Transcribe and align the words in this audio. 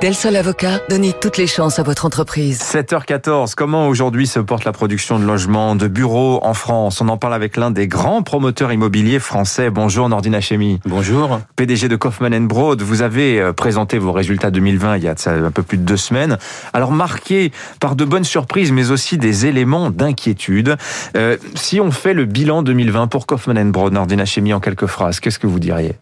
Del 0.00 0.14
Sol 0.14 0.36
Avocat, 0.36 0.78
donnez 0.88 1.12
toutes 1.12 1.38
les 1.38 1.48
chances 1.48 1.80
à 1.80 1.82
votre 1.82 2.06
entreprise. 2.06 2.60
7h14, 2.60 3.54
comment 3.56 3.88
aujourd'hui 3.88 4.28
se 4.28 4.38
porte 4.38 4.64
la 4.64 4.70
production 4.70 5.18
de 5.18 5.24
logements, 5.24 5.74
de 5.74 5.88
bureaux 5.88 6.38
en 6.44 6.54
France? 6.54 7.00
On 7.00 7.08
en 7.08 7.16
parle 7.16 7.34
avec 7.34 7.56
l'un 7.56 7.72
des 7.72 7.88
grands 7.88 8.22
promoteurs 8.22 8.72
immobiliers 8.72 9.18
français. 9.18 9.70
Bonjour 9.70 10.08
Nordine 10.08 10.36
Hachemi. 10.36 10.78
Bonjour. 10.84 11.40
PDG 11.56 11.88
de 11.88 11.96
Kaufmann 11.96 12.46
Broad, 12.46 12.80
vous 12.80 13.02
avez 13.02 13.40
euh, 13.40 13.52
présenté 13.52 13.98
vos 13.98 14.12
résultats 14.12 14.52
2020 14.52 14.98
il 14.98 15.02
y 15.02 15.08
a 15.08 15.14
un 15.26 15.50
peu 15.50 15.64
plus 15.64 15.78
de 15.78 15.82
deux 15.82 15.96
semaines. 15.96 16.38
Alors 16.72 16.92
marqué 16.92 17.50
par 17.80 17.96
de 17.96 18.04
bonnes 18.04 18.22
surprises, 18.22 18.70
mais 18.70 18.92
aussi 18.92 19.18
des 19.18 19.46
éléments 19.46 19.90
d'inquiétude. 19.90 20.76
Euh, 21.16 21.38
si 21.56 21.80
on 21.80 21.90
fait 21.90 22.14
le 22.14 22.24
bilan 22.24 22.62
2020 22.62 23.08
pour 23.08 23.26
Kaufmann 23.26 23.72
Broad, 23.72 23.92
Nordine 23.94 24.20
Hachemi, 24.20 24.52
en 24.52 24.60
quelques 24.60 24.86
phrases, 24.86 25.18
qu'est-ce 25.18 25.40
que 25.40 25.48
vous 25.48 25.58
diriez? 25.58 25.96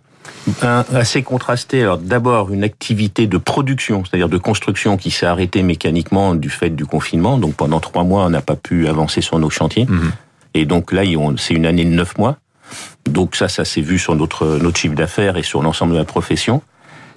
Un, 0.63 0.85
assez 0.95 1.23
contrasté. 1.23 1.82
Alors 1.82 1.99
d'abord 1.99 2.53
une 2.53 2.64
activité 2.64 3.27
de 3.27 3.39
production, 3.39 4.05
c'est-à-dire 4.05 4.29
de 4.29 4.39
construction 4.39 4.96
qui 4.96 5.11
s'est 5.11 5.27
arrêtée 5.27 5.63
mécaniquement 5.63 6.35
du 6.35 6.50
fait 6.50 6.71
du 6.71 6.86
confinement. 6.86 7.39
Donc 7.39 7.55
pendant 7.55 7.81
trois 7.81 8.05
mois, 8.05 8.25
on 8.25 8.31
n'a 8.31 8.43
pas 8.43 8.57
pu 8.57 8.89
avancer 8.89 9.21
sur 9.21 9.39
nos 9.39 9.50
chantiers. 9.50 9.86
Mhm. 9.86 10.13
Et 10.55 10.64
donc 10.64 10.93
là, 10.93 11.03
c'est 11.36 11.55
une 11.55 11.67
année 11.67 11.85
de 11.85 11.91
neuf 11.91 12.17
mois. 12.19 12.36
Donc 13.05 13.36
ça, 13.36 13.49
ça 13.49 13.64
s'est 13.64 13.81
vu 13.81 13.99
sur 13.99 14.14
notre, 14.14 14.59
notre 14.59 14.79
chiffre 14.79 14.95
d'affaires 14.95 15.36
et 15.36 15.43
sur 15.43 15.63
l'ensemble 15.63 15.93
de 15.93 15.99
la 15.99 16.05
profession. 16.05 16.63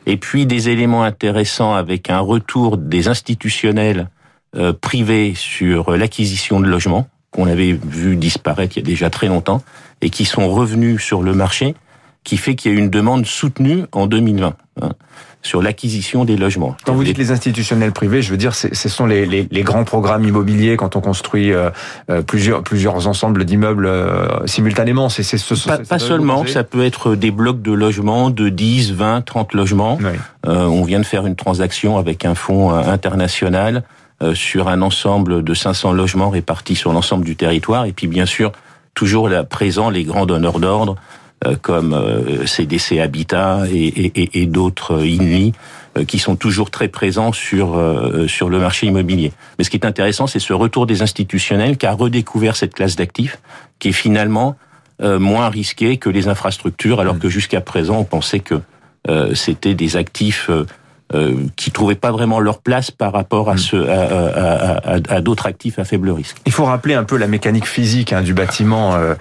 Et 0.06 0.18
puis 0.18 0.46
des 0.46 0.70
éléments 0.70 1.04
intéressants 1.04 1.74
avec 1.74 2.10
un 2.10 2.20
retour 2.20 2.78
des 2.78 3.08
institutionnels 3.08 4.10
euh, 4.56 4.74
privés 4.74 5.34
sur 5.36 5.92
l'acquisition 5.92 6.60
de 6.60 6.68
logements 6.68 7.08
qu'on 7.32 7.48
avait 7.48 7.74
vu 7.74 8.16
disparaître 8.16 8.78
il 8.78 8.80
y 8.80 8.84
a 8.84 8.86
déjà 8.86 9.10
très 9.10 9.28
longtemps 9.28 9.62
et 10.02 10.10
qui 10.10 10.26
sont 10.26 10.50
revenus 10.50 11.02
sur 11.02 11.22
le 11.22 11.34
marché 11.34 11.76
qui 12.30 12.38
fait 12.38 12.54
qu'il 12.54 12.72
y 12.72 12.76
a 12.76 12.78
une 12.78 12.92
demande 12.92 13.26
soutenue 13.26 13.86
en 13.92 14.06
2020 14.06 14.54
hein, 14.84 14.90
sur 15.42 15.64
l'acquisition 15.64 16.26
des 16.26 16.38
logements. 16.38 16.78
Quand 16.86 16.94
vous 16.94 17.04
dites 17.04 17.18
les 17.18 17.32
institutionnels 17.32 17.92
privés, 17.92 18.22
je 18.22 18.30
veux 18.30 18.38
dire, 18.38 18.54
ce 18.54 18.70
sont 18.88 19.08
les, 19.08 19.26
les, 19.26 19.48
les, 19.50 19.64
grands 19.64 19.84
programmes 19.84 20.24
immobiliers 20.26 20.78
quand 20.78 20.96
on 20.96 21.02
construit 21.02 21.52
euh, 21.52 21.72
euh 22.12 22.22
plusieurs, 22.22 22.62
plusieurs 22.62 23.08
ensembles 23.08 23.46
d'immeubles 23.46 23.88
euh, 23.88 24.46
simultanément. 24.46 25.10
C'est 25.10 25.24
ce, 25.24 25.68
pas, 25.68 25.80
pas 25.80 25.98
seulement, 25.98 26.46
ça 26.46 26.64
peut 26.64 26.86
être 26.86 27.16
des 27.16 27.32
blocs 27.32 27.64
de 27.64 27.72
logements 27.72 28.30
de 28.30 28.50
10, 28.50 28.94
20, 28.94 29.22
30 29.22 29.56
logements. 29.56 29.98
Oui. 30.00 30.12
Euh, 30.46 30.66
on 30.66 30.84
vient 30.84 31.00
de 31.00 31.06
faire 31.08 31.26
une 31.26 31.36
transaction 31.36 31.98
avec 31.98 32.26
un 32.26 32.36
fonds 32.36 32.72
euh, 32.72 32.84
international 32.84 33.84
sur 34.34 34.68
un 34.68 34.82
ensemble 34.82 35.46
de 35.46 35.54
500 35.54 35.94
logements 35.94 36.30
répartis 36.30 36.76
sur 36.76 36.92
l'ensemble 36.92 37.24
du 37.24 37.38
territoire. 37.38 37.86
Et 37.86 37.94
puis 37.94 38.08
bien 38.08 38.26
sûr, 38.26 38.52
toujours 38.94 39.30
là 39.30 39.46
présent 39.46 39.90
les 39.90 40.04
grands 40.04 40.26
donneurs 40.26 40.60
d'ordre 40.60 40.98
euh, 40.98 41.19
comme 41.62 42.46
CDC 42.46 42.98
euh, 42.98 43.04
Habitat 43.04 43.64
et, 43.72 43.88
et, 43.88 44.42
et 44.42 44.46
d'autres 44.46 44.96
euh, 44.96 45.08
INLI 45.08 45.54
qui 46.08 46.20
sont 46.20 46.36
toujours 46.36 46.70
très 46.70 46.88
présents 46.88 47.34
sur 47.34 47.76
sur 48.28 48.48
le 48.50 48.60
marché 48.60 48.86
immobilier. 48.86 49.34
Mais 49.58 49.64
ce 49.66 49.72
qui 49.72 49.76
est 49.76 49.86
intéressant, 49.86 50.28
c'est 50.28 50.40
ce 50.40 50.54
retour 50.54 50.86
des 50.86 51.02
institutionnels 51.02 51.78
qui 51.78 51.88
a 51.88 51.94
redécouvert 51.94 52.56
cette 52.56 52.76
classe 52.76 52.96
d'actifs 52.96 53.40
qui 53.80 53.90
est 53.90 53.94
finalement 53.94 54.56
moins 55.02 55.50
risquée 55.50 55.98
que 55.98 56.10
les 56.10 56.28
infrastructures, 56.28 57.02
alors 57.02 57.16
mmh. 57.16 57.20
que 57.20 57.30
jusqu'à 57.30 57.60
présent, 57.60 57.98
on 57.98 58.04
pensait 58.04 58.40
que 58.40 58.62
c'était 59.34 59.74
des 59.74 59.98
actifs 59.98 60.50
euh, 61.14 61.36
qui 61.56 61.72
trouvaient 61.72 61.96
pas 61.96 62.12
vraiment 62.12 62.40
leur 62.40 62.60
place 62.60 62.92
par 62.92 63.14
rapport 63.14 63.50
à, 63.50 63.56
hmm. 63.56 63.58
ce, 63.58 63.76
à, 63.88 64.78
à, 64.78 65.16
à, 65.16 65.22
d'autres 65.22 65.48
actifs 65.48 65.80
à 65.80 65.84
faible 65.84 66.12
risque. 66.12 66.38
Il 66.46 66.52
faut 66.52 66.66
rappeler 66.66 66.94
un 66.94 67.04
peu 67.04 67.18
la 67.18 67.28
mécanique 67.28 67.68
physique 67.68 68.14
hein, 68.14 68.22
du 68.22 68.34
bâtiment 68.34 68.96
euh, 68.96 69.16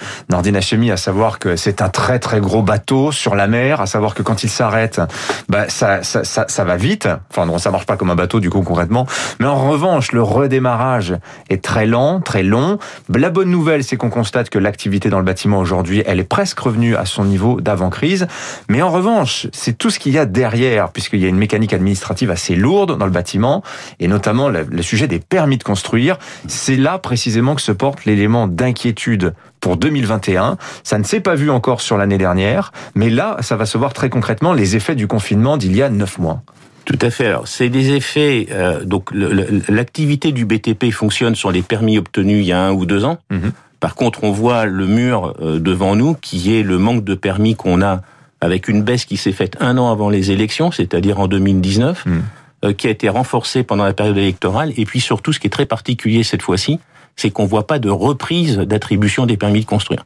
à 0.91 0.97
savoir 0.97 1.39
que 1.39 1.57
c'est 1.57 1.83
un 1.83 1.89
très 1.89 2.19
très 2.19 2.41
gros 2.41 2.63
bateau 2.63 3.13
sur 3.13 3.35
la 3.35 3.47
mer, 3.47 3.81
à 3.81 3.87
savoir 3.87 4.15
que 4.15 4.23
quand 4.23 4.45
il 4.45 4.51
s'arrête, 4.51 5.01
bah, 5.49 5.69
ça, 5.69 6.03
ça, 6.03 6.25
ça, 6.25 6.47
ça, 6.49 6.65
va 6.65 6.77
vite. 6.77 7.09
Enfin 7.31 7.47
non, 7.47 7.59
ça 7.59 7.71
marche 7.71 7.87
pas 7.87 7.97
comme 7.97 8.11
un 8.11 8.15
bateau 8.15 8.41
du 8.41 8.51
coup 8.51 8.63
concrètement. 8.63 9.07
Mais 9.41 9.47
en 9.47 9.69
revanche, 9.69 10.13
le 10.13 10.23
redémarrage 10.23 11.17
est 11.51 11.63
très 11.63 11.87
lent, 11.87 12.21
très 12.21 12.43
long. 12.43 12.79
La 13.15 13.31
bonne 13.31 13.51
nouvelle, 13.51 13.85
c'est 13.85 13.97
qu'on 13.97 14.11
constate 14.11 14.51
que 14.51 14.59
l'activité 14.59 15.11
dans 15.11 15.19
le 15.19 15.25
bâtiment 15.25 15.59
aujourd'hui, 15.59 16.03
elle 16.07 16.21
est 16.21 16.29
presque 16.29 16.59
revenue 16.59 16.97
à 16.97 17.05
son 17.05 17.25
niveau 17.25 17.61
d'avant 17.61 17.91
crise. 17.91 18.27
Mais 18.69 18.83
en 18.83 18.91
revanche, 18.91 19.47
c'est 19.53 19.77
tout 19.77 19.91
ce 19.91 19.99
qu'il 19.99 20.13
y 20.13 20.19
a 20.19 20.27
derrière, 20.27 20.91
puisqu'il 20.91 21.21
y 21.21 21.25
a 21.25 21.29
une 21.29 21.39
mécanique 21.39 21.73
administrative 21.79 22.31
assez 22.31 22.55
lourde 22.55 22.99
dans 22.99 23.07
le 23.07 23.11
bâtiment, 23.11 23.63
et 24.01 24.09
notamment 24.09 24.49
le, 24.49 24.83
sujet 24.83 25.09
des 25.09 25.19
permis 25.19 25.59
de 25.59 25.65
construire. 25.65 26.19
C'est 26.47 26.77
là 26.77 26.99
précisément 26.99 27.55
que 27.55 27.63
se 27.63 27.73
porte 27.73 28.05
l'élément 28.05 28.47
d'inquiétude 28.47 29.35
pour 29.61 29.77
2021. 29.77 30.57
Ça 30.85 30.99
ne 30.99 31.05
s'est 31.05 31.21
pas 31.21 31.35
vu 31.35 31.51
encore 31.51 31.81
sur 31.81 31.97
l'année 31.97 32.19
dernière, 32.19 32.73
mais 32.95 33.11
là, 33.11 33.37
ça 33.41 33.57
va 33.57 33.67
se 33.67 33.79
voir 33.79 33.93
très 33.93 34.11
concrètement 34.11 34.53
les 34.53 34.77
effets 34.77 34.95
du 34.95 35.07
confinement 35.07 35.57
d'il 35.57 35.75
y 35.77 35.83
a 35.83 35.91
neuf 35.91 36.19
mois. 36.19 36.43
Tout 36.85 36.99
à 37.03 37.11
fait. 37.11 37.27
Alors, 37.27 37.47
c'est 37.47 37.69
des 37.69 37.91
effets. 37.93 38.47
Euh, 38.51 38.83
donc, 38.83 39.11
l'activité 39.13 40.33
du 40.33 40.47
BTP 40.47 40.91
fonctionne 40.91 41.35
sur 41.35 41.51
les 41.51 41.61
permis 41.61 41.99
obtenus 41.99 42.39
il 42.39 42.47
y 42.47 42.53
a 42.53 42.63
un 42.63 42.73
ou 42.73 42.87
deux 42.87 43.05
ans. 43.05 43.19
Mhm. 43.31 43.53
Par 43.79 43.95
contre, 43.95 44.25
on 44.25 44.33
voit 44.33 44.65
le 44.65 44.87
mur 44.87 45.35
euh, 45.41 45.59
devant 45.59 45.95
nous, 45.95 46.15
qui 46.15 46.57
est 46.57 46.63
le 46.63 46.79
manque 46.79 47.05
de 47.05 47.15
permis 47.15 47.57
qu'on 47.57 47.83
a 47.83 48.01
avec 48.41 48.69
une 48.69 48.83
baisse 48.83 49.05
qui 49.05 49.17
s'est 49.17 49.33
faite 49.33 49.57
un 49.61 49.79
an 49.79 49.91
avant 49.91 50.11
les 50.11 50.31
élections, 50.31 50.71
c'est-à-dire 50.71 51.19
en 51.21 51.27
2019, 51.29 52.07
hmm. 52.07 52.21
euh, 52.65 52.73
qui 52.73 52.87
a 52.87 52.91
été 52.91 53.09
renforcée 53.09 53.63
pendant 53.63 53.85
la 53.85 53.93
période 53.93 54.17
électorale. 54.17 54.73
Et 54.77 54.85
puis 54.85 55.01
surtout, 55.01 55.33
ce 55.33 55.41
qui 55.41 55.47
est 55.47 55.51
très 55.51 55.67
particulier 55.67 56.23
cette 56.23 56.43
fois-ci, 56.43 56.79
c'est 57.17 57.31
qu'on 57.31 57.47
voit 57.47 57.67
pas 57.67 57.79
de 57.79 57.91
reprise 57.91 58.59
d'attribution 58.59 59.27
des 59.27 59.37
permis 59.37 59.61
de 59.61 59.67
construire. 59.67 60.05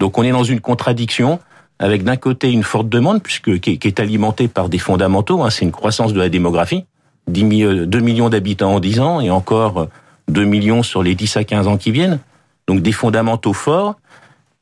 Donc 0.00 0.18
on 0.18 0.22
est 0.24 0.32
dans 0.32 0.44
une 0.44 0.60
contradiction 0.60 1.38
avec 1.78 2.02
d'un 2.02 2.16
côté 2.16 2.50
une 2.50 2.64
forte 2.64 2.88
demande, 2.88 3.22
puisque 3.22 3.60
qui 3.60 3.78
est, 3.80 4.00
alimentée 4.00 4.48
par 4.48 4.68
des 4.68 4.78
fondamentaux. 4.78 5.44
Hein, 5.44 5.50
c'est 5.50 5.64
une 5.64 5.72
croissance 5.72 6.12
de 6.12 6.18
la 6.18 6.28
démographie, 6.28 6.84
10 7.28 7.86
2 7.86 8.00
millions 8.00 8.28
d'habitants 8.28 8.74
en 8.74 8.80
10 8.80 9.00
ans 9.00 9.20
et 9.20 9.30
encore 9.30 9.88
2 10.28 10.44
millions 10.44 10.82
sur 10.82 11.02
les 11.02 11.14
10 11.14 11.36
à 11.36 11.44
15 11.44 11.68
ans 11.68 11.76
qui 11.76 11.92
viennent. 11.92 12.18
Donc 12.66 12.82
des 12.82 12.92
fondamentaux 12.92 13.52
forts 13.52 13.96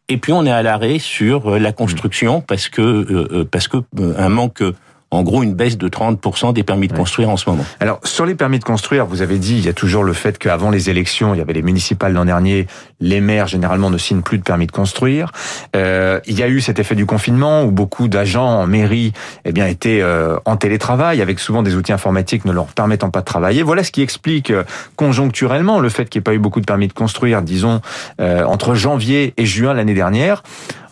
et 0.08 0.18
puis 0.18 0.32
on 0.32 0.44
est 0.46 0.50
à 0.50 0.62
l'arrêt 0.62 0.98
sur 0.98 1.54
euh, 1.54 1.58
la 1.58 1.72
construction 1.72 2.40
parce 2.40 2.68
que 2.68 2.82
euh, 2.82 3.28
euh, 3.32 3.44
parce 3.44 3.68
que 3.68 3.78
un 4.16 4.28
manque 4.28 4.62
en 5.10 5.22
gros 5.22 5.42
une 5.42 5.54
baisse 5.54 5.78
de 5.78 5.88
30% 5.88 6.52
des 6.52 6.62
permis 6.62 6.88
de 6.88 6.92
construire 6.92 7.30
en 7.30 7.36
ce 7.36 7.48
moment. 7.48 7.64
Alors 7.80 8.00
sur 8.04 8.26
les 8.26 8.34
permis 8.34 8.58
de 8.58 8.64
construire, 8.64 9.06
vous 9.06 9.22
avez 9.22 9.38
dit 9.38 9.56
il 9.58 9.64
y 9.64 9.68
a 9.68 9.72
toujours 9.72 10.04
le 10.04 10.12
fait 10.12 10.38
qu'avant 10.38 10.70
les 10.70 10.90
élections, 10.90 11.34
il 11.34 11.38
y 11.38 11.40
avait 11.40 11.52
les 11.52 11.62
municipales 11.62 12.12
l'an 12.12 12.24
dernier, 12.24 12.66
les 13.00 13.20
maires 13.20 13.46
généralement 13.46 13.90
ne 13.90 13.98
signent 13.98 14.22
plus 14.22 14.38
de 14.38 14.42
permis 14.42 14.66
de 14.66 14.72
construire. 14.72 15.30
Euh, 15.74 16.20
il 16.26 16.38
y 16.38 16.42
a 16.42 16.48
eu 16.48 16.60
cet 16.60 16.78
effet 16.78 16.94
du 16.94 17.06
confinement 17.06 17.62
où 17.62 17.70
beaucoup 17.70 18.08
d'agents 18.08 18.46
en 18.46 18.66
mairie 18.66 19.12
eh 19.44 19.52
bien 19.52 19.66
étaient 19.66 20.00
euh, 20.02 20.36
en 20.44 20.56
télétravail 20.56 21.22
avec 21.22 21.38
souvent 21.38 21.62
des 21.62 21.76
outils 21.76 21.92
informatiques 21.92 22.44
ne 22.44 22.52
leur 22.52 22.66
permettant 22.66 23.10
pas 23.10 23.20
de 23.20 23.24
travailler. 23.24 23.62
Voilà 23.62 23.84
ce 23.84 23.92
qui 23.92 24.02
explique 24.02 24.50
euh, 24.50 24.64
conjoncturellement 24.96 25.78
le 25.78 25.88
fait 25.88 26.08
qu'il 26.08 26.20
n'y 26.20 26.22
ait 26.22 26.30
pas 26.30 26.34
eu 26.34 26.38
beaucoup 26.38 26.60
de 26.60 26.66
permis 26.66 26.88
de 26.88 26.92
construire, 26.92 27.42
disons 27.42 27.80
euh, 28.20 28.44
entre 28.44 28.74
janvier 28.74 29.34
et 29.36 29.46
juin 29.46 29.74
l'année 29.74 29.94
dernière. 29.94 30.42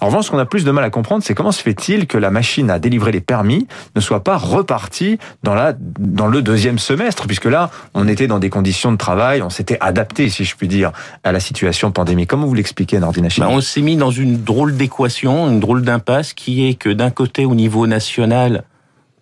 En 0.04 0.08
revanche, 0.08 0.26
ce 0.26 0.30
qu'on 0.30 0.38
a 0.38 0.44
plus 0.44 0.64
de 0.64 0.70
mal 0.70 0.84
à 0.84 0.90
comprendre, 0.90 1.24
c'est 1.24 1.32
comment 1.32 1.50
se 1.50 1.62
fait-il 1.62 2.06
que 2.06 2.18
la 2.18 2.30
machine 2.30 2.68
à 2.68 2.78
délivrer 2.78 3.10
les 3.10 3.22
permis 3.22 3.66
ne 3.96 4.02
soit 4.02 4.22
pas 4.22 4.36
repartie 4.36 5.18
dans, 5.42 5.54
la, 5.54 5.72
dans 5.78 6.26
le 6.26 6.42
deuxième 6.42 6.78
semestre, 6.78 7.26
puisque 7.26 7.46
là, 7.46 7.70
on 7.94 8.06
était 8.06 8.26
dans 8.26 8.38
des 8.38 8.50
conditions 8.50 8.92
de 8.92 8.98
travail, 8.98 9.40
on 9.40 9.48
s'était 9.48 9.78
adapté, 9.80 10.28
si 10.28 10.44
je 10.44 10.56
puis 10.56 10.68
dire, 10.68 10.92
à 11.22 11.32
la 11.32 11.40
situation 11.40 11.90
pandémique. 11.90 12.28
Comment 12.28 12.46
vous 12.46 12.52
l'expliquez, 12.52 12.98
Nordina 12.98 13.28
bah, 13.38 13.46
On 13.48 13.62
s'est 13.62 13.80
mis 13.80 13.96
dans 13.96 14.10
une 14.10 14.44
drôle 14.44 14.76
d'équation, 14.76 15.48
une 15.48 15.58
drôle 15.58 15.80
d'impasse, 15.80 16.34
qui 16.34 16.68
est 16.68 16.74
que 16.74 16.90
d'un 16.90 17.10
côté, 17.10 17.46
au 17.46 17.54
niveau 17.54 17.86
national, 17.86 18.64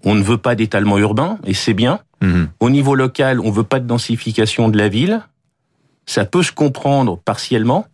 on 0.05 0.17
ne 0.17 0.23
veut 0.25 0.39
pas 0.39 0.57
d'étalement 0.57 0.99
urbain, 0.99 1.39
et 1.47 1.55
c'est 1.55 1.75
bien. 1.75 2.01
Mhm. 2.23 2.49
Au 2.59 2.71
niveau 2.71 2.97
local, 2.97 3.39
on 3.39 3.53
veut 3.53 3.63
pas 3.63 3.79
de 3.79 3.87
densification 3.87 4.69
de 4.69 4.77
la 4.77 4.89
ville. 4.89 5.21
Ça 6.07 6.25
peut 6.25 6.43
se 6.43 6.51
comprendre 6.51 7.21
partiellement, 7.25 7.87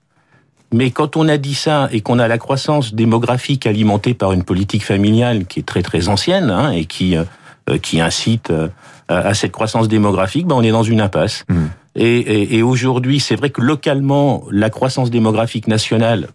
mais 0.73 0.91
quand 0.91 1.17
on 1.17 1.29
a 1.29 1.39
dit 1.39 1.55
ça 1.55 1.89
et 1.93 2.01
qu'on 2.01 2.19
a 2.19 2.29
la 2.29 2.39
croissance 2.39 2.95
démographique 2.95 3.67
alimentée 3.67 4.15
par 4.15 4.33
une 4.33 4.45
politique 4.45 4.85
familiale 4.85 5.47
qui 5.47 5.61
est 5.61 5.67
très 5.67 5.83
très 5.83 6.09
ancienne 6.09 6.51
hein, 6.51 6.71
et 6.71 6.85
qui 6.85 7.17
euh, 7.17 7.25
euh, 7.71 7.79
qui 7.79 8.01
incite 8.01 8.51
euh, 8.51 8.69
à 9.09 9.33
cette 9.33 9.53
croissance 9.53 9.89
démographique, 9.89 10.47
ben 10.47 10.55
on 10.55 10.63
est 10.63 10.71
dans 10.71 10.83
une 10.83 11.01
impasse. 11.01 11.47
Mmh. 11.49 11.55
Et, 11.97 12.19
et, 12.19 12.57
et 12.59 12.63
aujourd'hui, 12.63 13.21
c'est 13.21 13.37
vrai 13.37 13.49
que 13.49 13.63
localement, 13.63 14.45
la 14.51 14.69
croissance 14.69 15.11
démographique 15.11 15.67
nationale, 15.67 16.29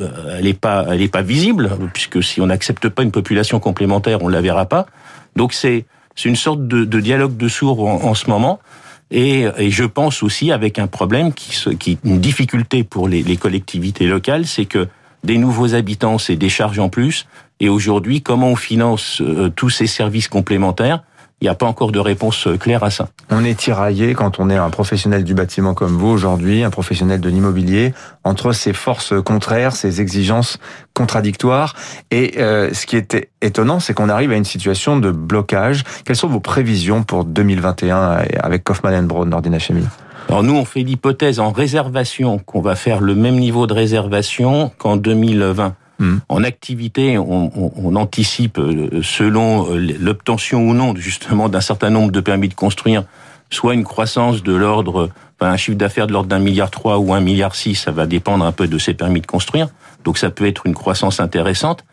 elle 0.00 0.46
est 0.46 0.58
pas, 0.58 0.86
elle 0.90 1.02
est 1.02 1.12
pas 1.12 1.22
visible 1.22 1.70
puisque 1.94 2.22
si 2.22 2.40
on 2.40 2.46
n'accepte 2.46 2.88
pas 2.88 3.04
une 3.04 3.12
population 3.12 3.60
complémentaire, 3.60 4.22
on 4.22 4.28
la 4.28 4.40
verra 4.40 4.66
pas. 4.66 4.86
Donc 5.36 5.52
c'est 5.52 5.86
c'est 6.16 6.28
une 6.28 6.36
sorte 6.36 6.66
de, 6.66 6.84
de 6.84 7.00
dialogue 7.00 7.36
de 7.36 7.48
sourds 7.48 7.86
en, 7.86 8.02
en 8.02 8.14
ce 8.14 8.28
moment. 8.28 8.58
Et, 9.10 9.46
et, 9.58 9.70
je 9.70 9.84
pense 9.84 10.22
aussi 10.22 10.50
avec 10.50 10.78
un 10.78 10.88
problème 10.88 11.32
qui, 11.32 11.76
qui 11.78 11.98
une 12.04 12.20
difficulté 12.20 12.82
pour 12.82 13.08
les, 13.08 13.22
les 13.22 13.36
collectivités 13.36 14.06
locales, 14.06 14.46
c'est 14.46 14.64
que 14.64 14.88
des 15.22 15.38
nouveaux 15.38 15.74
habitants, 15.74 16.18
c'est 16.18 16.36
des 16.36 16.48
charges 16.48 16.78
en 16.78 16.88
plus. 16.88 17.26
Et 17.60 17.68
aujourd'hui, 17.68 18.22
comment 18.22 18.48
on 18.48 18.56
finance 18.56 19.20
euh, 19.20 19.48
tous 19.48 19.70
ces 19.70 19.86
services 19.86 20.28
complémentaires 20.28 21.02
il 21.40 21.44
n'y 21.44 21.50
a 21.50 21.54
pas 21.54 21.66
encore 21.66 21.92
de 21.92 21.98
réponse 21.98 22.46
euh, 22.46 22.56
claire 22.56 22.82
à 22.82 22.90
ça. 22.90 23.08
On 23.30 23.44
est 23.44 23.58
tiraillé 23.58 24.14
quand 24.14 24.40
on 24.40 24.48
est 24.48 24.56
un 24.56 24.70
professionnel 24.70 25.22
du 25.22 25.34
bâtiment 25.34 25.74
comme 25.74 25.92
vous 25.92 26.08
aujourd'hui, 26.08 26.62
un 26.62 26.70
professionnel 26.70 27.20
de 27.20 27.28
l'immobilier, 27.28 27.92
entre 28.24 28.52
ces 28.52 28.72
forces 28.72 29.12
contraires, 29.22 29.76
ces 29.76 30.00
exigences 30.00 30.58
contradictoires. 30.94 31.74
Et 32.10 32.34
euh, 32.38 32.72
ce 32.72 32.86
qui 32.86 32.96
est 32.96 33.28
étonnant, 33.42 33.80
c'est 33.80 33.92
qu'on 33.92 34.08
arrive 34.08 34.32
à 34.32 34.36
une 34.36 34.46
situation 34.46 34.98
de 34.98 35.10
blocage. 35.10 35.84
Quelles 36.06 36.16
sont 36.16 36.28
vos 36.28 36.40
prévisions 36.40 37.02
pour 37.02 37.24
2021 37.24 38.22
avec 38.40 38.64
Kaufmann 38.64 39.06
Brown, 39.06 39.28
Nordina 39.28 39.58
Chemie 39.58 39.84
alors 40.28 40.42
nous, 40.42 40.54
on 40.54 40.64
fait 40.64 40.82
l'hypothèse 40.82 41.38
en 41.38 41.52
réservation 41.52 42.38
qu'on 42.38 42.60
va 42.60 42.74
faire 42.74 43.00
le 43.00 43.14
même 43.14 43.36
niveau 43.36 43.68
de 43.68 43.72
réservation 43.72 44.72
qu'en 44.76 44.96
2020. 44.96 45.76
Hmm. 45.98 46.18
En 46.28 46.44
activité, 46.44 47.16
on, 47.16 47.96
anticipe, 47.96 48.58
euh, 48.58 49.00
selon 49.02 49.72
euh, 49.72 49.78
l'obtention 49.98 50.68
ou 50.68 50.74
non, 50.74 50.94
justement, 50.94 51.48
d'un 51.48 51.62
certain 51.62 51.90
nombre 51.90 52.12
de 52.12 52.20
permis 52.20 52.48
de 52.48 52.54
construire, 52.54 53.04
soit 53.48 53.74
une 53.74 53.84
croissance 53.84 54.42
de 54.42 54.54
l'ordre, 54.54 55.10
un 55.40 55.56
chiffre 55.56 55.78
d'affaires 55.78 56.06
de 56.06 56.12
l'ordre 56.12 56.28
d'un 56.28 56.38
milliard 56.38 56.70
trois 56.70 56.98
ou 56.98 57.14
un 57.14 57.20
milliard 57.20 57.54
six, 57.54 57.74
ça 57.74 57.92
va 57.92 58.06
dépendre 58.06 58.44
un 58.44 58.52
peu 58.52 58.68
de 58.68 58.78
ces 58.78 58.92
permis 58.92 59.20
de 59.20 59.26
construire. 59.26 59.68
Donc 60.04 60.18
ça 60.18 60.30
peut 60.30 60.46
être 60.46 60.66
une 60.66 60.74
croissance 60.74 61.20
intéressante. 61.20 61.84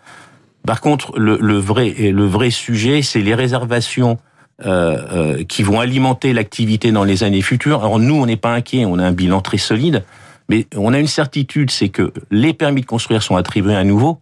Par 0.66 0.82
contre, 0.82 1.18
le, 1.18 1.58
vrai, 1.58 1.94
le 2.00 2.26
vrai 2.26 2.50
sujet, 2.50 3.02
c'est 3.02 3.22
les 3.22 3.36
réservations 3.36 4.18
euh, 4.66 5.44
qui 5.44 5.64
vont 5.64 5.80
alimenter 5.80 6.32
l'activité 6.32 6.92
dans 6.92 7.04
les 7.04 7.24
années 7.24 7.42
futures. 7.42 7.80
Alors 7.80 8.00
nous, 8.00 8.16
on 8.16 8.26
n'est 8.26 8.38
pas 8.38 8.54
inquiet, 8.54 8.86
on 8.86 8.98
a 8.98 9.04
un 9.04 9.12
bilan 9.12 9.42
très 9.42 9.58
solide. 9.58 10.04
Mais 10.50 10.68
on 10.76 10.94
a 10.94 11.00
une 11.00 11.08
certitude, 11.08 11.72
c'est 11.72 11.90
que 11.90 12.12
les 12.32 12.54
permis 12.54 12.82
de 12.82 12.86
construire 12.86 13.24
sont 13.24 13.36
attribués 13.36 13.76
à 13.76 13.84
nouveau. 13.84 14.20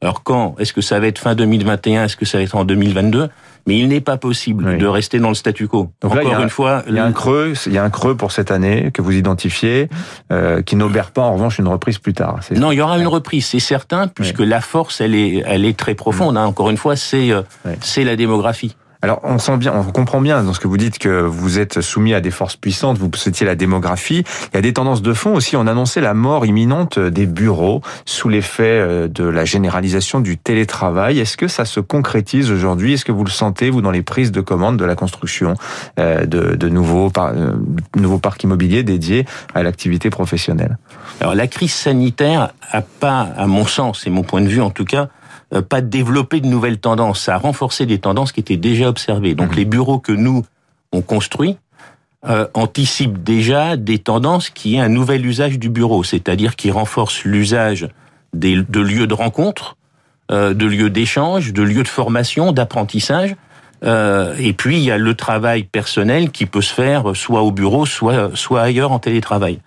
Alors 0.00 0.22
quand 0.22 0.54
Est-ce 0.58 0.72
que 0.72 0.80
ça 0.80 1.00
va 1.00 1.08
être 1.08 1.18
fin 1.18 1.34
2021 1.34 2.04
Est-ce 2.04 2.16
que 2.16 2.24
ça 2.24 2.38
va 2.38 2.44
être 2.44 2.54
en 2.54 2.64
2022 2.64 3.28
Mais 3.66 3.78
il 3.78 3.88
n'est 3.88 4.00
pas 4.00 4.16
possible 4.16 4.78
de 4.78 4.86
rester 4.86 5.18
dans 5.18 5.28
le 5.28 5.34
statu 5.34 5.66
quo. 5.66 5.90
Donc 6.00 6.12
Encore 6.12 6.40
une 6.40 6.48
fois, 6.50 6.84
il 6.86 6.94
y 6.94 6.98
a 7.00 7.04
un 7.04 7.12
creux, 7.12 7.54
il 7.66 7.72
y 7.72 7.78
a 7.78 7.82
un 7.82 7.90
creux 7.90 8.16
pour 8.16 8.30
cette 8.30 8.52
année 8.52 8.90
que 8.92 9.02
vous 9.02 9.12
identifiez, 9.12 9.88
euh, 10.30 10.62
qui 10.62 10.76
n'aubère 10.76 11.10
pas 11.10 11.22
en 11.22 11.32
revanche 11.32 11.58
une 11.58 11.66
reprise 11.66 11.98
plus 11.98 12.14
tard. 12.14 12.38
Non, 12.52 12.70
il 12.70 12.76
y 12.76 12.80
aura 12.80 12.98
une 12.98 13.08
reprise, 13.08 13.46
c'est 13.46 13.58
certain, 13.58 14.06
puisque 14.06 14.40
la 14.40 14.60
force, 14.60 15.00
elle 15.00 15.16
est, 15.16 15.42
elle 15.46 15.64
est 15.64 15.76
très 15.76 15.96
profonde. 15.96 16.36
Hein. 16.36 16.44
Encore 16.44 16.70
une 16.70 16.76
fois, 16.76 16.94
c'est, 16.94 17.32
euh, 17.32 17.42
c'est 17.80 18.04
la 18.04 18.14
démographie. 18.14 18.76
Alors, 19.00 19.20
on 19.22 19.38
sent 19.38 19.56
bien, 19.58 19.72
on 19.74 19.84
comprend 19.84 20.20
bien 20.20 20.42
dans 20.42 20.52
ce 20.52 20.58
que 20.58 20.66
vous 20.66 20.76
dites 20.76 20.98
que 20.98 21.22
vous 21.22 21.60
êtes 21.60 21.80
soumis 21.80 22.14
à 22.14 22.20
des 22.20 22.32
forces 22.32 22.56
puissantes, 22.56 22.98
vous 22.98 23.08
citiez 23.14 23.46
la 23.46 23.54
démographie. 23.54 24.24
Il 24.52 24.56
y 24.56 24.58
a 24.58 24.60
des 24.60 24.72
tendances 24.72 25.02
de 25.02 25.12
fond 25.12 25.34
aussi. 25.36 25.56
On 25.56 25.68
annonçait 25.68 26.00
la 26.00 26.14
mort 26.14 26.46
imminente 26.46 26.98
des 26.98 27.26
bureaux 27.26 27.80
sous 28.06 28.28
l'effet 28.28 28.64
euh, 28.64 29.06
de 29.06 29.22
la 29.22 29.44
généralisation 29.44 30.18
du 30.18 30.36
télétravail. 30.36 31.20
Est-ce 31.20 31.36
que 31.36 31.46
ça 31.46 31.64
se 31.64 31.78
concrétise 31.78 32.50
aujourd'hui? 32.50 32.94
Est-ce 32.94 33.04
que 33.04 33.12
vous 33.12 33.22
le 33.22 33.30
sentez, 33.30 33.70
vous, 33.70 33.82
dans 33.82 33.92
les 33.92 34.02
prises 34.02 34.32
de 34.32 34.40
commandes 34.40 34.76
de 34.76 34.84
la 34.84 34.96
construction 34.96 35.54
euh, 36.00 36.26
de, 36.26 36.56
de 36.56 36.68
nouveaux, 36.68 37.12
euh, 37.18 37.52
nouveaux 37.94 38.18
parcs 38.18 38.42
immobiliers 38.42 38.82
dédiés 38.82 39.26
à 39.54 39.62
l'activité 39.62 40.10
professionnelle? 40.10 40.76
Alors, 41.20 41.36
la 41.36 41.46
crise 41.46 41.72
sanitaire 41.72 42.50
a 42.72 42.82
pas, 42.82 43.28
à 43.36 43.46
mon 43.46 43.64
sens, 43.64 44.08
et 44.08 44.10
mon 44.10 44.24
point 44.24 44.40
de 44.40 44.48
vue 44.48 44.60
en 44.60 44.70
tout 44.70 44.84
cas, 44.84 45.08
pas 45.68 45.80
développer 45.80 46.40
de 46.40 46.46
nouvelles 46.46 46.78
tendances, 46.78 47.20
ça 47.20 47.34
a 47.34 47.38
renforcé 47.38 47.86
des 47.86 47.98
tendances 47.98 48.32
qui 48.32 48.40
étaient 48.40 48.56
déjà 48.56 48.88
observées. 48.88 49.34
Donc 49.34 49.50
mhm. 49.50 49.56
les 49.56 49.64
bureaux 49.64 49.98
que 49.98 50.12
nous 50.12 50.44
on 50.92 51.02
construit 51.02 51.56
euh, 52.26 52.46
anticipent 52.54 53.22
déjà 53.22 53.76
des 53.76 53.98
tendances 53.98 54.50
qui 54.50 54.76
est 54.76 54.80
un 54.80 54.88
nouvel 54.88 55.24
usage 55.24 55.58
du 55.58 55.68
bureau, 55.68 56.02
c'est-à-dire 56.02 56.56
qui 56.56 56.70
renforce 56.70 57.24
l'usage 57.24 57.88
de 58.34 58.80
lieux 58.80 59.06
de 59.06 59.14
rencontre, 59.14 59.76
euh, 60.30 60.52
de 60.52 60.66
lieux 60.66 60.90
d'échange, 60.90 61.52
de 61.52 61.62
lieux 61.62 61.82
de 61.82 61.88
formation, 61.88 62.52
d'apprentissage. 62.52 63.36
Euh, 63.84 64.34
et 64.38 64.52
puis 64.52 64.78
il 64.78 64.82
y 64.82 64.90
a 64.90 64.98
le 64.98 65.14
travail 65.14 65.62
personnel 65.62 66.30
qui 66.30 66.46
peut 66.46 66.60
se 66.60 66.74
faire 66.74 67.14
soit 67.14 67.42
au 67.42 67.52
bureau, 67.52 67.86
soit 67.86 68.34
soit 68.34 68.62
ailleurs 68.62 68.90
en 68.90 68.98
télétravail. 68.98 69.60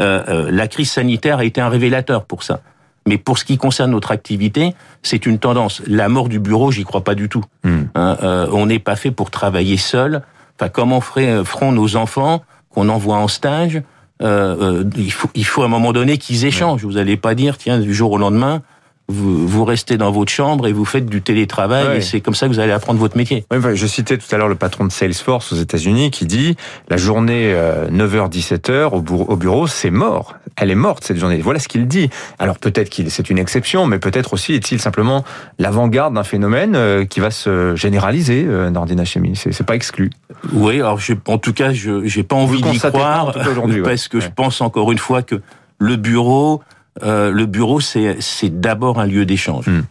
Euh, 0.00 0.22
euh 0.28 0.50
la 0.50 0.66
crise 0.66 0.90
sanitaire 0.90 1.38
a 1.38 1.44
été 1.44 1.60
un 1.60 1.68
révélateur 1.68 2.24
pour 2.24 2.42
ça. 2.42 2.60
Mais 3.06 3.18
pour 3.18 3.38
ce 3.38 3.44
qui 3.44 3.56
concerne 3.56 3.90
notre 3.90 4.12
activité, 4.12 4.74
c'est 5.02 5.26
une 5.26 5.38
tendance. 5.38 5.82
La 5.86 6.08
mort 6.08 6.28
du 6.28 6.38
bureau, 6.38 6.70
j'y 6.70 6.84
crois 6.84 7.02
pas 7.02 7.14
du 7.14 7.28
tout. 7.28 7.44
Hmm. 7.64 7.84
Hein, 7.94 8.16
euh, 8.22 8.46
on 8.52 8.66
n'est 8.66 8.78
pas 8.78 8.96
fait 8.96 9.10
pour 9.10 9.30
travailler 9.30 9.76
seul. 9.76 10.22
Enfin, 10.58 10.68
comment 10.68 11.02
euh, 11.16 11.44
feront 11.44 11.72
nos 11.72 11.96
enfants 11.96 12.42
qu'on 12.70 12.88
envoie 12.88 13.16
en 13.16 13.28
stage? 13.28 13.82
Euh, 14.22 14.84
il, 14.96 15.12
faut, 15.12 15.28
il 15.34 15.44
faut 15.44 15.62
à 15.62 15.64
un 15.64 15.68
moment 15.68 15.92
donné 15.92 16.16
qu'ils 16.16 16.44
échangent. 16.44 16.84
Vous 16.84 16.92
n'allez 16.92 17.16
pas 17.16 17.34
dire, 17.34 17.58
tiens, 17.58 17.80
du 17.80 17.92
jour 17.92 18.12
au 18.12 18.18
lendemain, 18.18 18.62
vous, 19.12 19.46
vous, 19.46 19.64
restez 19.64 19.96
dans 19.96 20.10
votre 20.10 20.30
chambre 20.30 20.66
et 20.66 20.72
vous 20.72 20.84
faites 20.84 21.06
du 21.06 21.22
télétravail 21.22 21.98
et 21.98 22.00
c'est 22.00 22.20
comme 22.20 22.34
ça 22.34 22.46
que 22.46 22.52
vous 22.52 22.58
allez 22.58 22.72
apprendre 22.72 22.98
votre 22.98 23.16
métier. 23.16 23.44
je 23.50 23.86
citais 23.86 24.18
tout 24.18 24.34
à 24.34 24.38
l'heure 24.38 24.48
le 24.48 24.54
patron 24.54 24.84
de 24.84 24.92
Salesforce 24.92 25.52
aux 25.52 25.56
États-Unis 25.56 26.10
qui 26.10 26.26
dit 26.26 26.56
la 26.88 26.96
journée 26.96 27.54
9h-17h 27.90 28.70
euh, 28.70 28.88
au 28.90 29.36
bureau, 29.36 29.66
c'est 29.66 29.90
mort. 29.90 30.36
Elle 30.56 30.70
est 30.70 30.76
morte 30.76 31.04
cette 31.04 31.18
journée. 31.18 31.38
Voilà 31.38 31.58
ce 31.58 31.68
qu'il 31.68 31.86
dit. 31.86 32.10
Alors 32.38 32.58
peut-être 32.58 32.90
qu'il 32.90 33.10
c'est 33.10 33.30
une 33.30 33.38
exception, 33.38 33.86
mais 33.86 33.98
peut-être 33.98 34.32
aussi 34.34 34.54
est-il 34.54 34.80
simplement 34.80 35.24
l'avant-garde 35.58 36.14
d'un 36.14 36.24
phénomène 36.24 36.74
euh, 36.76 37.04
qui 37.04 37.20
va 37.20 37.30
se 37.30 37.74
généraliser, 37.76 38.44
euh, 38.46 38.70
Nordina 38.70 39.04
Chemie. 39.04 39.36
C'est 39.36 39.66
pas 39.66 39.74
exclu. 39.74 40.10
Oui, 40.52 40.76
alors 40.76 40.98
en 41.26 41.38
tout 41.38 41.52
cas, 41.52 41.72
je 41.72 42.04
j'ai 42.04 42.22
pas 42.22 42.36
envie 42.36 42.62
d'y 42.62 42.78
croire 42.78 43.32
parce 43.84 44.08
que 44.08 44.20
je 44.20 44.28
pense 44.28 44.60
encore 44.60 44.92
une 44.92 44.98
fois 44.98 45.22
que 45.22 45.40
le 45.78 45.96
bureau 45.96 46.62
euh, 47.02 47.30
le 47.30 47.46
bureau, 47.46 47.80
c'est 47.80 48.60
d'abord 48.60 49.00
un 49.00 49.06
lieu 49.06 49.24
d'échange. 49.24 49.66
Hmm. 49.66 49.82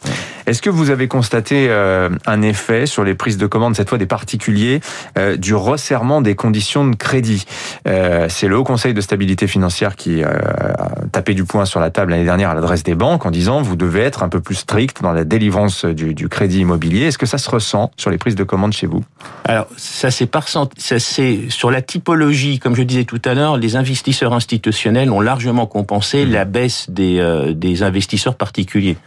Est-ce 0.46 0.62
que 0.62 0.70
vous 0.70 0.90
avez 0.90 1.08
constaté 1.08 1.68
euh, 1.70 2.10
un 2.26 2.42
effet 2.42 2.86
sur 2.86 3.04
les 3.04 3.16
prises 3.16 3.38
de 3.38 3.48
commandes, 3.48 3.76
cette 3.76 3.90
fois 3.90 3.98
des 3.98 4.06
particuliers, 4.06 4.82
euh, 5.18 5.38
du 5.38 5.54
resserrement 5.54 6.22
des 6.22 6.36
conditions 6.36 6.88
de 6.88 6.96
crédit? 6.96 7.46
C'est 7.86 8.48
le 8.48 8.58
Haut 8.58 8.64
Conseil 8.64 8.94
de 8.94 9.02
stabilité 9.02 9.48
financière 9.48 9.96
qui 9.96 10.24
a 10.24 10.92
tapé 11.12 11.34
du 11.34 11.44
poing 11.44 11.66
sur 11.66 11.80
la 11.80 11.90
table 11.90 12.12
l'année 12.12 12.24
dernière 12.24 12.52
à 12.52 12.56
l'adresse 12.56 12.84
des 12.84 12.96
banques 12.96 13.26
en 13.26 13.32
disant 13.32 13.62
vous 13.62 13.76
devez 13.76 14.02
être 14.02 14.24
un 14.24 14.30
peu 14.30 14.40
plus 14.40 14.56
strict 14.56 15.02
dans 15.02 15.12
la 15.12 15.24
délivrance 15.24 15.86
du, 15.86 16.14
du 16.14 16.30
crédit 16.30 16.60
immobilier. 16.60 17.08
Est-ce 17.08 17.18
que 17.18 17.26
ça 17.26 17.38
se 17.38 17.50
ressent 17.50 17.92
sur 17.98 18.10
les 18.10 18.18
prises 18.18 18.36
de 18.36 18.44
commandes 18.44 18.74
chez 18.74 18.88
vous? 18.88 19.04
Alors, 19.46 19.68
ça 19.78 20.12
c'est 20.12 20.30
ça 20.78 21.00
c'est 21.00 21.50
sur 21.50 21.72
la 21.72 21.82
typologie, 21.82 22.60
comme 22.60 22.76
je 22.76 22.84
disais 22.84 23.04
tout 23.04 23.22
à 23.26 23.34
l'heure, 23.34 23.58
les 23.58 23.76
investisseurs 23.76 24.34
institutionnels 24.34 25.12
ont 25.12 25.22
largement 25.22 25.66
compensé 25.66 26.26
mmh. 26.26 26.32
la 26.32 26.46
baisse 26.46 26.90
des, 26.90 27.20
euh, 27.20 27.54
des 27.54 27.84
investisseurs 27.84 28.36
particuliers. 28.36 28.98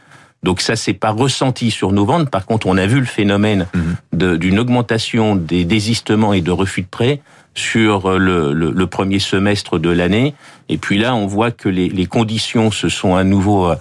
Donc 0.45 0.61
ça, 0.61 0.77
c'est 0.77 0.93
pas 0.93 1.11
ressenti 1.11 1.71
sur 1.71 1.91
nos 1.91 2.05
ventes. 2.05 2.31
Par 2.31 2.45
contre, 2.45 2.67
on 2.67 2.77
a 2.77 2.87
vu 2.87 3.01
le 3.01 3.07
phénomène 3.07 3.67
mhm. 4.13 4.37
d'une 4.37 4.59
augmentation 4.59 5.37
des 5.37 5.65
désistements 5.65 6.35
et 6.35 6.43
de 6.43 6.51
refus 6.51 6.83
de 6.83 6.87
prêts 6.87 7.21
sur 7.55 8.11
euh, 8.11 8.19
le, 8.19 8.53
le, 8.53 8.87
premier 8.87 9.21
semestre 9.21 9.79
de 9.79 9.89
l'année. 9.89 10.35
Et 10.69 10.77
puis 10.77 10.99
là, 10.99 11.15
on 11.15 11.27
voit 11.27 11.51
que 11.51 11.69
les, 11.69 11.89
les 11.89 12.07
conditions 12.07 12.71
se 12.71 12.89
sont 12.89 13.15
à 13.15 13.25
nouveau 13.25 13.73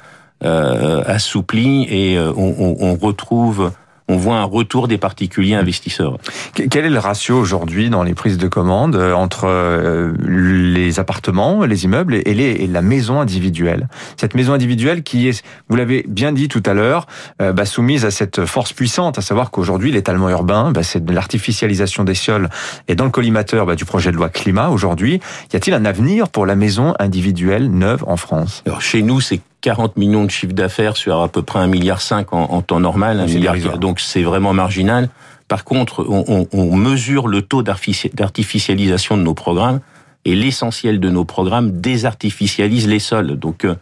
euh, 0.43 1.03
assouplies 1.05 1.85
et 1.89 2.17
euh, 2.17 2.31
on, 2.35 2.77
on, 2.79 2.95
retrouve 2.95 3.71
on 4.13 4.17
voit 4.17 4.37
un 4.37 4.43
retour 4.43 4.87
des 4.87 4.99
particuliers 4.99 5.55
investisseurs. 5.55 6.19
Quel 6.53 6.85
est 6.85 6.89
le 6.89 6.99
ratio 6.99 7.35
aujourd'hui 7.35 7.89
dans 7.89 8.03
les 8.03 8.13
prises 8.13 8.37
de 8.37 8.47
commandes 8.47 8.95
euh, 8.95 9.13
entre 9.13 9.45
euh, 9.47 10.13
les 10.27 10.99
appartements, 10.99 11.65
les 11.65 11.85
immeubles 11.85 12.15
et, 12.15 12.33
les, 12.35 12.67
la 12.67 12.83
maison 12.83 13.19
individuelle? 13.19 13.87
Cette 14.15 14.35
maison 14.35 14.53
individuelle 14.53 15.01
qui 15.01 15.27
est, 15.27 15.43
vous 15.67 15.75
l'avez 15.75 16.05
bien 16.07 16.31
dit 16.31 16.47
tout 16.47 16.61
à 16.67 16.75
l'heure, 16.75 17.07
euh, 17.41 17.53
bah, 17.53 17.65
soumise 17.65 18.05
à 18.05 18.11
cette 18.11 18.45
force 18.45 18.71
puissante, 18.71 19.17
à 19.17 19.21
savoir 19.21 19.49
qu'aujourd'hui 19.49 19.91
l'étalement 19.91 20.29
urbain, 20.29 20.71
bah, 20.71 20.83
c'est 20.83 21.03
de 21.03 21.11
l'artificialisation 21.11 22.03
des 22.03 22.15
sols 22.15 22.49
et 22.87 22.93
dans 22.93 23.05
le 23.05 23.11
collimateur 23.11 23.65
bah, 23.65 23.75
du 23.75 23.85
projet 23.85 24.11
de 24.11 24.17
loi 24.17 24.29
climat 24.29 24.69
aujourd'hui. 24.69 25.21
Y 25.51 25.55
a-t-il 25.55 25.73
un 25.73 25.85
avenir 25.85 26.29
pour 26.29 26.45
la 26.45 26.55
maison 26.55 26.93
individuelle 26.99 27.71
neuve 27.71 28.03
en 28.05 28.17
France? 28.17 28.61
Alors 28.67 28.81
chez 28.81 29.01
nous, 29.01 29.21
c'est 29.21 29.41
40 29.63 29.95
millions 29.95 30.25
de 30.25 30.29
chiffre 30.29 30.53
d'affaires 30.53 30.97
sur 30.97 31.21
à 31.21 31.29
peu 31.29 31.41
près 31.41 31.59
un 31.59 31.67
milliard 31.67 32.01
en, 32.11 32.25
en 32.31 32.61
temps 32.61 32.81
normal, 32.81 33.21
un 33.21 33.25
milliard, 33.25 33.79
donc 33.79 34.01
c'est 34.01 34.21
vraiment 34.21 34.53
marginal. 34.53 35.09
Par 35.47 35.63
contre, 35.63 36.05
on, 36.07 36.47
on, 36.51 36.75
mesure 36.75 37.27
le 37.27 37.41
taux 37.41 37.63
d'artificialisation 37.63 39.17
de 39.17 39.23
nos 39.23 39.33
programmes 39.33 39.79
et 40.25 40.35
l'essentiel 40.35 40.99
de 40.99 41.09
nos 41.09 41.23
programmes 41.23 41.79
désartificialise 41.79 42.87
les 42.87 42.99
sols. 42.99 43.37
Donc, 43.37 43.63
euh, 43.63 43.75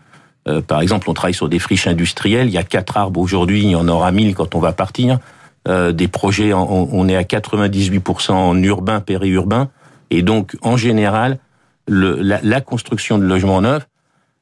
euh, 0.48 0.62
par 0.62 0.82
exemple, 0.82 1.10
on 1.10 1.14
travaille 1.14 1.34
sur 1.34 1.50
des 1.50 1.60
friches 1.60 1.88
industrielles. 1.88 2.48
Il 2.48 2.54
y 2.54 2.58
a 2.58 2.64
quatre 2.64 2.98
arbres 2.98 3.20
aujourd'hui, 3.20 3.64
il 3.64 3.70
y 3.70 3.76
en 3.76 3.88
aura 3.88 4.12
1000 4.12 4.36
quand 4.36 4.54
on 4.54 4.60
va 4.60 4.74
partir. 4.74 5.20
Euh, 5.68 5.92
des 5.92 6.08
projets, 6.08 6.54
on, 6.54 7.08
est 7.08 7.16
à 7.16 7.24
98% 7.24 8.32
en 8.32 8.62
urbain, 8.62 9.00
périurbain. 9.00 9.70
Et 10.10 10.22
donc, 10.22 10.58
en 10.62 10.78
général, 10.78 11.40
le, 11.88 12.16
la, 12.22 12.40
la, 12.44 12.62
construction 12.62 13.18
de 13.18 13.24
logements 13.24 13.62
neufs 13.62 13.88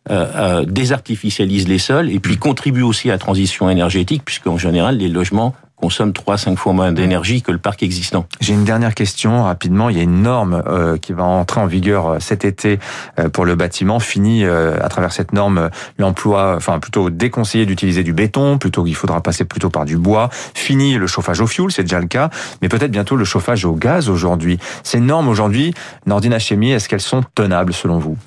euh, 0.10 0.26
euh, 0.36 0.66
désartificialise 0.66 1.68
les 1.68 1.78
sols 1.78 2.10
et 2.10 2.20
puis 2.20 2.38
contribue 2.38 2.82
aussi 2.82 3.10
à 3.10 3.14
la 3.14 3.20
transition 3.20 3.70
énergétique, 3.70 4.24
puisqu'en 4.26 4.58
général, 4.58 4.98
les 4.98 5.10
logements 5.10 5.54
consomme 5.80 6.14
3 6.14 6.38
5 6.38 6.58
fois 6.58 6.74
moins 6.74 6.92
d'énergie 6.92 7.42
que 7.42 7.52
le 7.52 7.58
parc 7.58 7.84
existant. 7.84 8.26
J'ai 8.42 8.54
une 8.54 8.66
dernière 8.66 8.94
question 8.94 9.44
rapidement, 9.44 9.90
il 9.90 9.98
y 9.98 10.00
a 10.00 10.04
une 10.04 10.22
norme 10.22 10.64
euh, 10.68 10.98
qui 10.98 11.14
va 11.14 11.24
entrer 11.24 11.62
en 11.62 11.68
vigueur 11.68 12.08
euh, 12.08 12.20
cet 12.20 12.46
été 12.46 12.80
euh, 13.18 13.30
pour 13.30 13.46
le 13.46 13.56
bâtiment, 13.56 14.00
fini 14.00 14.44
à 14.46 14.90
travers 14.90 15.12
cette 15.12 15.34
norme 15.34 15.70
l'emploi 15.98 16.56
enfin 16.56 16.80
plutôt 16.80 17.10
déconseillé 17.10 17.66
d'utiliser 17.66 18.04
du 18.04 18.14
béton, 18.14 18.58
plutôt 18.58 18.84
qu'il 18.84 18.96
faudra 18.96 19.22
passer 19.22 19.46
plutôt 19.46 19.70
par 19.70 19.86
du 19.86 19.98
bois, 19.98 20.30
fini 20.32 20.96
le 20.96 21.08
chauffage 21.08 21.42
au 21.42 21.48
fioul, 21.48 21.72
c'est 21.72 21.84
déjà 21.84 22.00
le 22.00 22.08
cas, 22.08 22.30
mais 22.62 22.70
peut-être 22.70 22.92
bientôt 22.92 23.16
le 23.16 23.26
chauffage 23.26 23.66
au 23.66 23.74
gaz 23.74 24.10
aujourd'hui. 24.10 24.60
Ces 24.84 25.00
normes 25.00 25.28
aujourd'hui, 25.28 25.74
Nordina 26.06 26.40
Chemie, 26.40 26.72
est-ce 26.72 26.90
qu'elles 26.90 27.02
sont 27.02 27.24
tenables 27.36 27.74
selon 27.74 28.00
vous? 28.00 28.18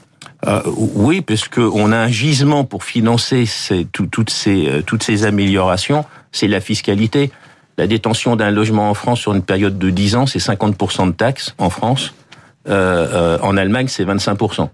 Euh, 0.47 0.61
oui, 0.77 1.21
parce 1.21 1.49
on 1.57 1.93
a 1.93 1.97
un 1.97 2.09
gisement 2.09 2.65
pour 2.65 2.83
financer 2.85 3.45
toutes, 3.93 4.31
ces, 4.31 4.83
toutes 4.87 5.03
ces 5.03 5.25
améliorations, 5.25 6.05
c'est 6.33 6.49
la 6.49 6.61
fiscalité. 6.61 7.31
La 7.79 7.87
détention 7.87 8.37
d'un 8.37 8.51
logement 8.51 8.91
en 8.91 8.95
France 8.95 9.21
sur 9.21 9.35
une 9.35 9.43
période 9.43 9.79
de 9.79 9.91
10 9.91 10.17
ans, 10.17 10.27
c'est 10.27 10.39
50% 10.39 11.07
de 11.07 11.13
taxes 11.13 11.55
en 11.59 11.71
France. 11.71 12.15
Euh, 12.69 13.09
euh, 13.13 13.39
en 13.43 13.57
Allemagne, 13.57 13.89
c'est 13.89 14.05
25%. 14.05 14.69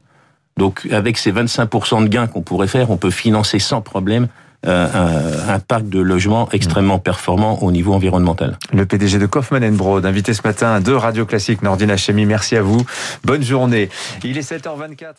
Donc, 0.57 0.87
avec 0.91 1.17
ces 1.17 1.33
25% 1.33 2.03
de 2.03 2.09
gains 2.09 2.27
qu'on 2.27 2.43
pourrait 2.43 2.69
faire, 2.69 2.91
on 2.91 2.97
peut 2.97 3.11
financer 3.11 3.59
sans 3.59 3.81
problème 3.81 4.29
euh, 4.67 5.55
un, 5.55 5.61
parc 5.61 5.89
de 5.89 6.01
logements 6.01 6.49
extrêmement 6.51 6.99
performant 6.99 7.63
au 7.63 7.71
niveau 7.71 7.95
environnemental. 7.95 8.59
Le 8.73 8.87
PDG 8.87 9.19
de 9.19 9.27
Kaufmann 9.27 9.77
Broad, 9.77 10.05
invité 10.05 10.35
ce 10.35 10.43
matin 10.45 10.81
de 10.81 10.93
Radio 10.93 11.27
Classique 11.27 11.63
Nordine 11.63 11.91
Hachemi. 11.91 12.27
Merci 12.27 12.57
à 12.57 12.63
vous. 12.63 12.85
Bonne 13.25 13.43
journée. 13.43 13.89
Il 14.25 14.37
est 14.37 14.51
7h24. 14.51 15.15